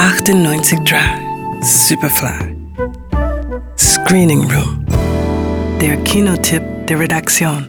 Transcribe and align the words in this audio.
98 0.00 0.78
Drive, 0.86 1.20
Superfly. 1.60 2.56
Screening 3.76 4.50
Room. 4.50 4.86
Der 5.78 5.98
Kinotipp 6.04 6.62
der 6.86 7.00
Redaktion. 7.00 7.68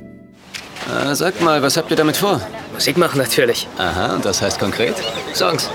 Äh, 0.88 1.13
sagt 1.13 1.41
mal, 1.41 1.62
was 1.62 1.75
habt 1.75 1.91
ihr 1.91 1.97
damit 1.97 2.15
vor? 2.15 2.39
Musik 2.73 2.96
machen 2.96 3.17
natürlich. 3.17 3.67
Aha, 3.78 4.15
und 4.15 4.23
das 4.23 4.41
heißt 4.41 4.57
konkret? 4.59 4.96
Songs. 5.33 5.69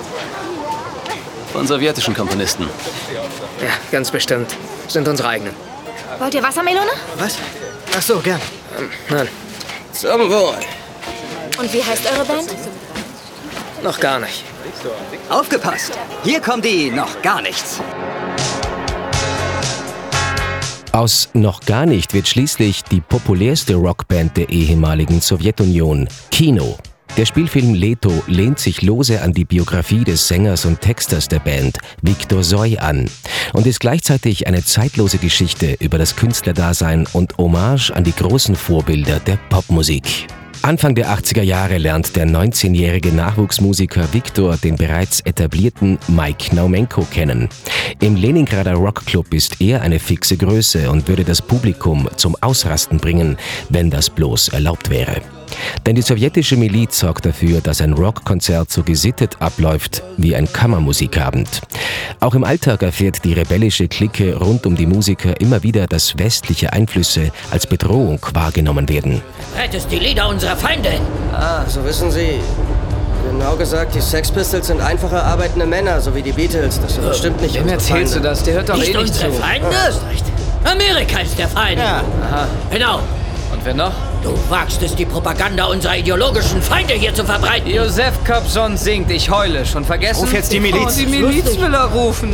Von 1.53 1.67
sowjetischen 1.67 2.15
Komponisten. 2.15 2.67
Ja, 3.61 3.73
ganz 3.93 4.11
bestimmt. 4.11 4.57
Sind 4.89 5.07
unsere 5.07 5.29
eigenen. 5.29 5.53
Wollt 6.19 6.33
ihr 6.33 6.43
Wassermelone? 6.43 6.91
Was? 7.19 7.37
Ach 7.95 8.01
so, 8.01 8.19
gern. 8.21 8.41
Ähm, 8.79 8.89
nein. 9.11 9.29
Zum 9.93 10.31
Wohl. 10.31 10.55
Und 11.59 11.71
wie 11.71 11.85
heißt 11.85 12.11
eure 12.11 12.25
Band? 12.25 12.49
Noch 13.83 14.01
gar 14.01 14.19
nicht. 14.21 14.45
Aufgepasst! 15.29 15.93
Hier 16.25 16.41
kommen 16.41 16.63
die 16.63 16.91
noch 16.91 17.21
gar 17.23 17.43
nichts. 17.43 17.81
Aus 20.93 21.29
Noch 21.35 21.61
gar 21.61 21.85
nicht 21.85 22.15
wird 22.15 22.27
schließlich 22.27 22.83
die 22.85 23.03
populärste 23.03 23.75
Rockband 23.75 24.37
der 24.37 24.49
ehemaligen 24.49 25.21
Sowjetunion, 25.21 26.09
Kino. 26.31 26.79
Der 27.19 27.27
Spielfilm 27.27 27.75
Leto 27.75 28.23
lehnt 28.27 28.59
sich 28.59 28.83
lose 28.83 29.21
an 29.23 29.33
die 29.33 29.45
Biografie 29.45 30.05
des 30.05 30.27
Sängers 30.27 30.65
und 30.65 30.81
Texters 30.81 31.29
der 31.29 31.39
Band, 31.39 31.79
Viktor 32.03 32.43
Soy, 32.43 32.79
an 32.79 33.11
und 33.53 33.67
ist 33.67 33.81
gleichzeitig 33.81 34.47
eine 34.47 34.65
zeitlose 34.65 35.19
Geschichte 35.19 35.77
über 35.81 35.99
das 35.99 36.17
Künstlerdasein 36.17 37.07
und 37.13 37.37
Hommage 37.39 37.91
an 37.91 38.05
die 38.05 38.15
großen 38.15 38.55
Vorbilder 38.55 39.21
der 39.21 39.39
Popmusik. 39.49 40.27
Anfang 40.67 40.97
der 40.97 41.17
80er 41.17 41.43
Jahre 41.43 41.79
lernt 41.79 42.17
der 42.17 42.27
19-jährige 42.27 43.13
Nachwuchsmusiker 43.13 44.13
Viktor 44.13 44.57
den 44.57 44.75
bereits 44.75 45.21
etablierten 45.21 45.97
Mike 46.09 46.57
Naumenko 46.57 47.03
kennen. 47.03 47.49
Im 48.01 48.17
Leningrader 48.17 48.75
Rockclub 48.75 49.33
ist 49.33 49.61
er 49.61 49.83
eine 49.83 50.01
fixe 50.01 50.37
Größe 50.37 50.91
und 50.91 51.07
würde 51.07 51.23
das 51.23 51.41
Publikum 51.41 52.09
zum 52.17 52.35
Ausrasten 52.41 52.99
bringen, 52.99 53.37
wenn 53.69 53.91
das 53.91 54.11
bloß 54.11 54.49
erlaubt 54.49 54.91
wäre. 54.91 55.23
Denn 55.87 55.95
die 55.95 56.03
sowjetische 56.03 56.57
Miliz 56.57 56.99
sorgt 56.99 57.27
dafür, 57.27 57.61
dass 57.61 57.81
ein 57.81 57.93
Rockkonzert 57.93 58.71
so 58.71 58.83
gesittet 58.83 59.37
abläuft 59.41 60.03
wie 60.17 60.35
ein 60.37 60.53
Kammermusikabend. 60.53 61.63
Auch 62.21 62.35
im 62.35 62.45
Alltag 62.45 62.83
erfährt 62.83 63.25
die 63.25 63.33
rebellische 63.33 63.89
Clique 63.89 64.37
rund 64.37 64.67
um 64.67 64.77
die 64.77 64.87
Musiker 64.87 65.41
immer 65.41 65.63
wieder, 65.63 65.87
dass 65.87 66.19
westliche 66.19 66.73
Einflüsse 66.73 67.31
als 67.51 67.67
Bedrohung 67.67 68.21
wahrgenommen 68.33 68.89
werden. 68.89 69.23
Rettest 69.59 69.91
die 69.91 69.99
Lieder 69.99 70.29
unserer 70.29 70.57
Feinde! 70.57 70.91
Ah, 71.33 71.65
so 71.69 71.85
wissen 71.85 72.11
Sie. 72.11 72.41
Genau 73.31 73.57
gesagt, 73.57 73.95
die 73.95 74.01
Sex 74.01 74.31
Pistols 74.31 74.69
sind 74.69 74.81
einfache 74.81 75.21
arbeitende 75.23 75.67
Männer, 75.67 76.01
so 76.01 76.15
wie 76.15 76.23
die 76.23 76.33
Beatles. 76.33 76.81
Das 76.81 76.95
sind 76.95 77.05
bestimmt 77.09 77.41
nicht 77.43 77.55
Wem 77.57 77.69
erzählst 77.69 77.91
Feinde. 77.91 78.15
du 78.15 78.21
das? 78.21 78.43
Der 78.45 78.55
hört 78.55 78.69
doch 78.69 78.77
Nicht 78.77 78.95
eh 78.95 78.99
nicht 78.99 79.15
zu. 79.15 79.33
Feinde? 79.33 79.67
Amerika 80.65 81.19
ist 81.21 81.39
der 81.39 81.49
Feind. 81.49 81.79
Ja. 81.79 82.03
Genau. 82.71 83.01
Und 83.53 83.65
wer 83.65 83.75
noch? 83.75 83.93
Du 84.23 84.31
wagst 84.49 84.83
es, 84.83 84.95
die 84.95 85.07
Propaganda 85.07 85.67
unserer 85.67 85.97
ideologischen 85.97 86.61
Feinde 86.61 86.95
hier 86.95 87.15
zu 87.15 87.25
verbreiten. 87.25 87.71
Josef 87.71 88.13
Kapson 88.25 88.77
singt, 88.77 89.11
ich 89.11 89.31
heule. 89.31 89.65
Schon 89.65 89.85
vergessen? 89.85 90.25
Ruf 90.25 90.33
jetzt 90.33 90.53
die 90.53 90.61
Miliz. 90.61 90.97
Oh, 90.97 91.01
die 91.01 91.07
Miliz 91.07 91.59
will 91.59 91.75
er 91.75 91.87
rufen. 91.87 92.33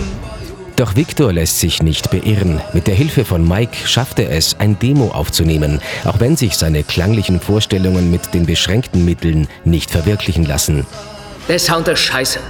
Doch 0.76 0.96
Viktor 0.96 1.32
lässt 1.32 1.60
sich 1.60 1.82
nicht 1.82 2.10
beirren. 2.10 2.60
Mit 2.72 2.86
der 2.86 2.94
Hilfe 2.94 3.24
von 3.24 3.46
Mike 3.46 3.76
schafft 3.86 4.18
er 4.18 4.30
es, 4.30 4.56
ein 4.58 4.78
Demo 4.78 5.08
aufzunehmen, 5.08 5.80
auch 6.04 6.18
wenn 6.18 6.36
sich 6.36 6.56
seine 6.56 6.82
klanglichen 6.82 7.40
Vorstellungen 7.40 8.10
mit 8.10 8.32
den 8.32 8.46
beschränkten 8.46 9.04
Mitteln 9.04 9.48
nicht 9.64 9.90
verwirklichen 9.90 10.46
lassen. 10.46 10.86
Der 11.48 11.58
Sound 11.58 11.88
ist 11.88 12.00
scheiße. 12.00 12.40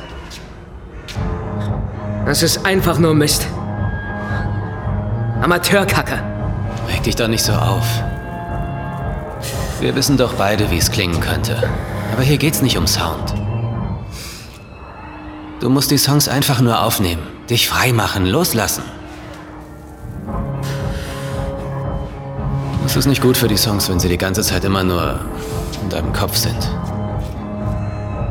Das 2.25 2.43
ist 2.43 2.65
einfach 2.65 2.99
nur 2.99 3.15
Mist. 3.15 3.47
Amateurkacke. 5.43 6.23
Reg 6.89 7.03
dich 7.03 7.17
doch 7.17 7.27
nicht 7.27 7.43
so 7.43 7.53
auf. 7.53 7.85
Wir 9.83 9.97
wissen 9.97 10.17
doch 10.17 10.35
beide, 10.35 10.71
wie 10.71 10.79
es 10.79 10.93
klingen 10.93 11.19
könnte. 11.19 11.61
Aber 12.13 12.23
hier 12.23 12.39
geht's 12.39 12.63
nicht 12.63 12.79
um 12.79 12.87
Sound. 12.87 13.35
Du 15.59 15.69
musst 15.69 15.91
die 15.91 15.99
Songs 15.99 16.29
einfach 16.29 16.61
nur 16.61 16.81
aufnehmen, 16.81 17.23
dich 17.51 17.69
frei 17.69 17.93
machen, 17.93 18.25
loslassen. 18.25 18.85
Es 22.87 22.95
ist 22.95 23.07
nicht 23.07 23.23
gut 23.23 23.37
für 23.37 23.49
die 23.49 23.57
Songs, 23.57 23.89
wenn 23.89 23.99
sie 23.99 24.09
die 24.09 24.19
ganze 24.19 24.43
Zeit 24.43 24.65
immer 24.65 24.85
nur 24.85 25.19
in 25.83 25.89
deinem 25.89 26.13
Kopf 26.13 26.37
sind. 26.37 26.71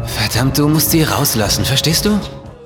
Verdammt, 0.06 0.58
du 0.58 0.70
musst 0.70 0.92
sie 0.92 1.04
rauslassen, 1.04 1.66
verstehst 1.66 2.06
du? 2.06 2.18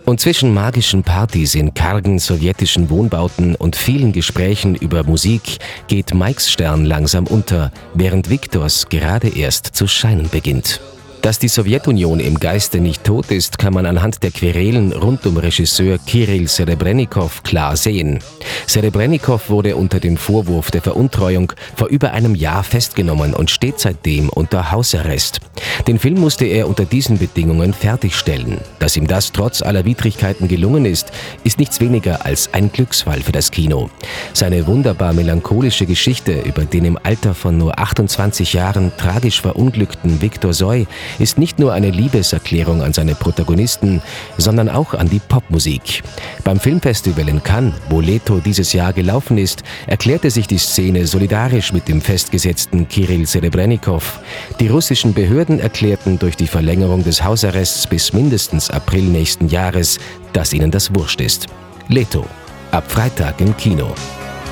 Und 0.05 0.19
zwischen 0.19 0.53
magischen 0.53 1.01
Partys 1.01 1.55
in 1.55 1.73
kargen 1.73 2.19
sowjetischen 2.19 2.91
Wohnbauten 2.91 3.55
und 3.55 3.75
vielen 3.75 4.11
Gesprächen 4.11 4.75
über 4.75 5.03
Musik 5.03 5.57
geht 5.88 6.13
Mikes 6.13 6.51
Stern 6.51 6.85
langsam 6.85 7.25
unter, 7.25 7.71
während 7.95 8.29
Viktors 8.29 8.88
gerade 8.88 9.29
erst 9.29 9.66
zu 9.66 9.88
scheinen 9.88 10.29
beginnt. 10.29 10.79
Dass 11.23 11.39
die 11.39 11.47
Sowjetunion 11.47 12.19
im 12.19 12.39
Geiste 12.39 12.79
nicht 12.79 13.03
tot 13.03 13.31
ist, 13.31 13.57
kann 13.57 13.73
man 13.73 13.88
anhand 13.88 14.21
der 14.21 14.29
Querelen 14.29 14.91
rund 14.91 15.25
um 15.25 15.38
Regisseur 15.38 15.97
Kirill 15.97 16.47
Serebrennikov 16.47 17.41
klar 17.41 17.75
sehen. 17.75 18.19
Serebrennikov 18.68 19.50
wurde 19.50 19.76
unter 19.76 20.00
dem 20.00 20.18
Vorwurf 20.18 20.72
der 20.72 20.81
Veruntreuung 20.81 21.53
vor 21.76 21.88
über 21.88 22.12
einem 22.12 22.36
Jahr 22.36 22.64
festgenommen 22.64 23.34
und 23.34 23.52
steht 23.52 23.80
seitdem 23.80 24.30
unter 24.30 24.72
Hausarrest. 24.72 25.40
Den 25.88 26.00
Film 26.00 26.20
musste 26.20 26.46
er 26.46 26.68
unter 26.68 26.86
diesen 26.86 27.18
Bedingungen 27.18 27.74
fertigstellen. 27.74 28.59
Dass 28.80 28.98
ihm 28.98 29.08
das 29.08 29.31
trotz 29.31 29.62
aller 29.62 29.86
Widrigkeiten 29.86 30.48
gelungen 30.48 30.86
ist, 30.86 31.12
ist 31.44 31.59
nichts 31.59 31.80
weniger 31.80 32.26
als 32.26 32.53
ein 32.53 32.72
Glücksfall 32.72 33.22
für 33.22 33.31
das 33.31 33.52
Kino. 33.52 33.90
Seine 34.34 34.66
wunderbar 34.68 35.14
melancholische 35.14 35.86
Geschichte 35.86 36.42
über 36.42 36.66
den 36.66 36.86
im 36.86 37.00
Alter 37.03 37.34
von 37.34 37.58
nur 37.58 37.78
28 37.80 38.53
Jahren 38.53 38.92
tragisch 38.97 39.42
verunglückten 39.42 40.22
Viktor 40.22 40.53
Soy 40.53 40.88
ist 41.20 41.38
nicht 41.38 41.59
nur 41.59 41.74
eine 41.74 41.92
Liebeserklärung 41.92 42.82
an 42.82 42.94
seine 42.94 43.16
Protagonisten, 43.16 44.02
sondern 44.38 44.70
auch 44.70 44.94
an 44.94 45.09
die 45.09 45.20
Popmusik. 45.20 46.03
Beim 46.44 46.59
Filmfestival 46.59 47.30
in 47.30 47.44
Cannes, 47.44 47.74
wo 47.90 48.02
Leto 48.02 48.40
dieses 48.55 48.71
Jahr 48.71 48.93
gelaufen 48.93 49.38
ist, 49.38 49.63
erklärte 49.85 50.31
sich 50.31 50.47
die 50.47 50.57
Szene 50.57 51.07
solidarisch 51.07 51.73
mit 51.73 51.89
dem 51.89 51.99
festgesetzten 51.99 52.88
Kirill 52.88 53.25
Serebrennikov. 53.25 54.19
Die 54.61 54.69
russischen 54.69 55.13
Behörden 55.13 55.59
erklärten 55.59 56.17
durch 56.17 56.38
die 56.38 56.47
Verlängerung 56.47 57.03
des 57.03 57.21
Hausarrests 57.21 57.85
bis 57.85 58.13
mindestens 58.13 58.69
April 58.69 59.03
nächsten 59.03 59.49
Jahres, 59.49 59.99
dass 60.31 60.53
ihnen 60.53 60.71
das 60.71 60.95
wurscht 60.95 61.19
ist. 61.19 61.47
Leto, 61.89 62.25
ab 62.71 62.89
Freitag 62.89 63.41
im 63.41 63.55
Kino. 63.57 63.93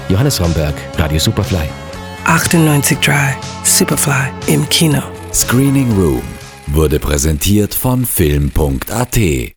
Johannes 0.09 0.41
Romberg, 0.41 0.75
Radio 0.97 1.19
Superfly. 1.19 1.69
98 2.25 2.97
Drive, 2.99 3.37
Superfly 3.63 4.31
im 4.47 4.67
Kino. 4.67 5.01
Screening 5.33 5.91
Room 5.93 6.23
wurde 6.67 6.99
präsentiert 6.99 7.73
von 7.73 8.05
Film.at 8.05 9.53